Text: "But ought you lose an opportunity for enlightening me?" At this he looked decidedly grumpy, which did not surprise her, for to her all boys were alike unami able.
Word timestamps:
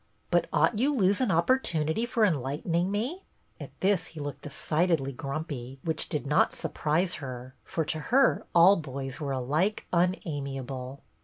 "But 0.31 0.47
ought 0.51 0.79
you 0.79 0.95
lose 0.95 1.21
an 1.21 1.29
opportunity 1.29 2.07
for 2.07 2.25
enlightening 2.25 2.89
me?" 2.89 3.21
At 3.61 3.69
this 3.81 4.07
he 4.07 4.19
looked 4.19 4.41
decidedly 4.41 5.11
grumpy, 5.11 5.77
which 5.83 6.09
did 6.09 6.25
not 6.25 6.55
surprise 6.55 7.13
her, 7.21 7.53
for 7.63 7.85
to 7.85 7.99
her 8.09 8.43
all 8.55 8.77
boys 8.77 9.19
were 9.19 9.31
alike 9.31 9.85
unami 9.93 10.55
able. 10.57 11.03